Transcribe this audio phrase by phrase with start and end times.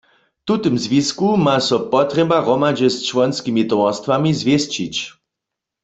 [0.41, 4.95] W tutym zwisku ma so potrjeba hromadźe z čłonskimi towarstwami zwěsćić.